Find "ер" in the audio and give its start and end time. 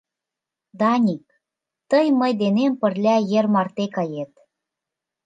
3.39-3.45